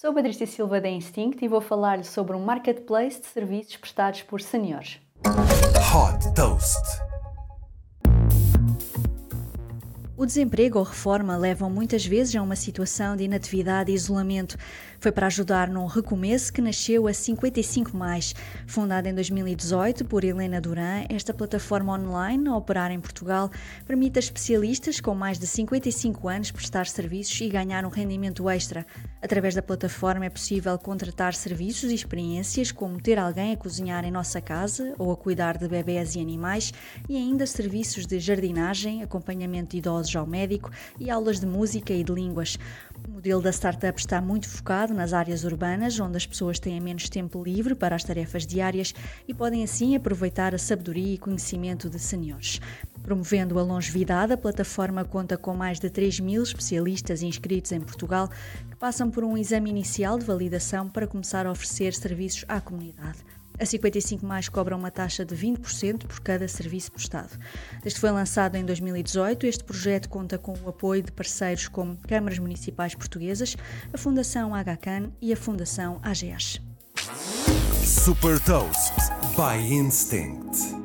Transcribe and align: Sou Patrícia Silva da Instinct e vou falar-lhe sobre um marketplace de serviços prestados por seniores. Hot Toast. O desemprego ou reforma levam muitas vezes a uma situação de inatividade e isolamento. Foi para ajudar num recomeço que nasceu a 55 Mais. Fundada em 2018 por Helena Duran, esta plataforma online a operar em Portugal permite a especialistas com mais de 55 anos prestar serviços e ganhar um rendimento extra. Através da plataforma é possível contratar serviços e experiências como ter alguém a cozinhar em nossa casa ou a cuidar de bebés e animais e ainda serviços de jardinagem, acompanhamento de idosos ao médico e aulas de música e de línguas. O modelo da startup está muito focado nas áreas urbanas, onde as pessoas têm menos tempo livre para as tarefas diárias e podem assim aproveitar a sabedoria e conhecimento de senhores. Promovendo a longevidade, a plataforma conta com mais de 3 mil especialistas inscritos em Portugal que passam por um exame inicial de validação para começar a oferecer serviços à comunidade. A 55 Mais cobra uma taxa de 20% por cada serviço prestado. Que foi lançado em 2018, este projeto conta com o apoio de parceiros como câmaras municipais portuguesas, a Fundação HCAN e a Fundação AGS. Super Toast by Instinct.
Sou 0.00 0.14
Patrícia 0.14 0.46
Silva 0.46 0.80
da 0.80 0.88
Instinct 0.88 1.44
e 1.44 1.48
vou 1.48 1.60
falar-lhe 1.60 2.04
sobre 2.04 2.36
um 2.36 2.44
marketplace 2.44 3.20
de 3.20 3.26
serviços 3.26 3.76
prestados 3.76 4.22
por 4.22 4.40
seniores. 4.40 5.00
Hot 5.92 6.34
Toast. 6.36 7.07
O 10.18 10.26
desemprego 10.26 10.80
ou 10.80 10.84
reforma 10.84 11.36
levam 11.36 11.70
muitas 11.70 12.04
vezes 12.04 12.34
a 12.34 12.42
uma 12.42 12.56
situação 12.56 13.16
de 13.16 13.22
inatividade 13.22 13.92
e 13.92 13.94
isolamento. 13.94 14.58
Foi 14.98 15.12
para 15.12 15.28
ajudar 15.28 15.68
num 15.68 15.86
recomeço 15.86 16.52
que 16.52 16.60
nasceu 16.60 17.06
a 17.06 17.14
55 17.14 17.96
Mais. 17.96 18.34
Fundada 18.66 19.08
em 19.08 19.14
2018 19.14 20.04
por 20.06 20.24
Helena 20.24 20.60
Duran, 20.60 21.04
esta 21.08 21.32
plataforma 21.32 21.96
online 21.96 22.48
a 22.48 22.56
operar 22.56 22.90
em 22.90 22.98
Portugal 22.98 23.48
permite 23.86 24.18
a 24.18 24.20
especialistas 24.20 24.98
com 25.00 25.14
mais 25.14 25.38
de 25.38 25.46
55 25.46 26.28
anos 26.28 26.50
prestar 26.50 26.88
serviços 26.88 27.40
e 27.40 27.48
ganhar 27.48 27.84
um 27.84 27.88
rendimento 27.88 28.50
extra. 28.50 28.84
Através 29.22 29.54
da 29.54 29.62
plataforma 29.62 30.26
é 30.26 30.30
possível 30.30 30.76
contratar 30.80 31.32
serviços 31.32 31.92
e 31.92 31.94
experiências 31.94 32.72
como 32.72 33.00
ter 33.00 33.20
alguém 33.20 33.52
a 33.52 33.56
cozinhar 33.56 34.04
em 34.04 34.10
nossa 34.10 34.40
casa 34.40 34.94
ou 34.98 35.12
a 35.12 35.16
cuidar 35.16 35.56
de 35.56 35.68
bebés 35.68 36.16
e 36.16 36.20
animais 36.20 36.72
e 37.08 37.16
ainda 37.16 37.46
serviços 37.46 38.04
de 38.04 38.18
jardinagem, 38.18 39.04
acompanhamento 39.04 39.70
de 39.70 39.78
idosos 39.78 40.07
ao 40.16 40.26
médico 40.26 40.70
e 40.98 41.10
aulas 41.10 41.40
de 41.40 41.46
música 41.46 41.92
e 41.92 42.04
de 42.04 42.12
línguas. 42.12 42.58
O 43.06 43.12
modelo 43.12 43.40
da 43.40 43.50
startup 43.50 43.98
está 43.98 44.20
muito 44.20 44.48
focado 44.48 44.92
nas 44.92 45.12
áreas 45.12 45.44
urbanas, 45.44 45.98
onde 45.98 46.16
as 46.16 46.26
pessoas 46.26 46.58
têm 46.58 46.80
menos 46.80 47.08
tempo 47.08 47.42
livre 47.42 47.74
para 47.74 47.96
as 47.96 48.04
tarefas 48.04 48.46
diárias 48.46 48.94
e 49.26 49.34
podem 49.34 49.62
assim 49.64 49.94
aproveitar 49.94 50.54
a 50.54 50.58
sabedoria 50.58 51.14
e 51.14 51.18
conhecimento 51.18 51.88
de 51.88 51.98
senhores. 51.98 52.60
Promovendo 53.02 53.58
a 53.58 53.62
longevidade, 53.62 54.32
a 54.32 54.36
plataforma 54.36 55.04
conta 55.04 55.36
com 55.36 55.54
mais 55.54 55.80
de 55.80 55.88
3 55.88 56.20
mil 56.20 56.42
especialistas 56.42 57.22
inscritos 57.22 57.72
em 57.72 57.80
Portugal 57.80 58.28
que 58.70 58.76
passam 58.76 59.10
por 59.10 59.24
um 59.24 59.36
exame 59.36 59.70
inicial 59.70 60.18
de 60.18 60.24
validação 60.24 60.88
para 60.88 61.06
começar 61.06 61.46
a 61.46 61.50
oferecer 61.50 61.94
serviços 61.94 62.44
à 62.48 62.60
comunidade. 62.60 63.18
A 63.60 63.66
55 63.66 64.24
Mais 64.24 64.48
cobra 64.48 64.76
uma 64.76 64.90
taxa 64.90 65.24
de 65.24 65.34
20% 65.34 66.06
por 66.06 66.20
cada 66.20 66.46
serviço 66.46 66.92
prestado. 66.92 67.36
Que 67.82 67.90
foi 67.98 68.10
lançado 68.10 68.56
em 68.56 68.64
2018, 68.64 69.46
este 69.46 69.64
projeto 69.64 70.08
conta 70.08 70.38
com 70.38 70.54
o 70.64 70.68
apoio 70.68 71.02
de 71.02 71.10
parceiros 71.10 71.66
como 71.66 71.96
câmaras 72.06 72.38
municipais 72.38 72.94
portuguesas, 72.94 73.56
a 73.92 73.98
Fundação 73.98 74.52
HCAN 74.52 75.10
e 75.20 75.32
a 75.32 75.36
Fundação 75.36 76.00
AGS. 76.02 76.60
Super 77.84 78.38
Toast 78.40 78.92
by 79.36 79.74
Instinct. 79.74 80.77